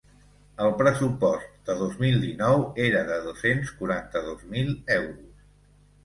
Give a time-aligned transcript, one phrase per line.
[0.67, 5.45] El pressupost de dos mil dinou era de dos-cents quaranta-dos mil euros.